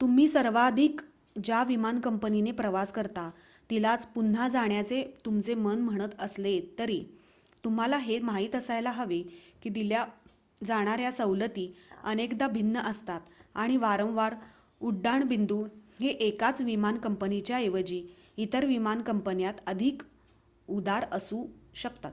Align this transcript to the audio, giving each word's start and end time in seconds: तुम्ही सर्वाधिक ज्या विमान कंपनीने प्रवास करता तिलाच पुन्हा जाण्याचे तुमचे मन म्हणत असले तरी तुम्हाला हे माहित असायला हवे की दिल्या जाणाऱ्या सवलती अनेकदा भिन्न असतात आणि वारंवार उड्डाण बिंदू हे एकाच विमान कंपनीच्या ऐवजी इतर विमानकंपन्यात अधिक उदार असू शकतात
तुम्ही 0.00 0.26
सर्वाधिक 0.28 1.00
ज्या 1.36 1.62
विमान 1.62 1.98
कंपनीने 2.00 2.52
प्रवास 2.52 2.92
करता 2.92 3.24
तिलाच 3.70 4.04
पुन्हा 4.06 4.46
जाण्याचे 4.48 5.02
तुमचे 5.24 5.54
मन 5.54 5.80
म्हणत 5.80 6.14
असले 6.18 6.54
तरी 6.78 6.98
तुम्हाला 7.64 7.98
हे 7.98 8.18
माहित 8.20 8.54
असायला 8.54 8.90
हवे 8.90 9.20
की 9.62 9.70
दिल्या 9.70 10.04
जाणाऱ्या 10.60 11.12
सवलती 11.12 11.66
अनेकदा 12.04 12.48
भिन्न 12.48 12.82
असतात 12.84 13.28
आणि 13.54 13.76
वारंवार 13.76 14.34
उड्डाण 14.80 15.28
बिंदू 15.28 15.62
हे 16.00 16.08
एकाच 16.28 16.62
विमान 16.62 16.98
कंपनीच्या 16.98 17.56
ऐवजी 17.56 18.02
इतर 18.36 18.64
विमानकंपन्यात 18.64 19.60
अधिक 19.66 20.02
उदार 20.68 21.06
असू 21.12 21.46
शकतात 21.74 22.12